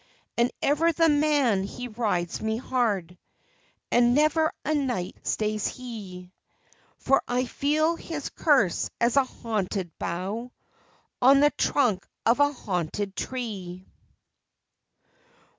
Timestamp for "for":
6.97-7.21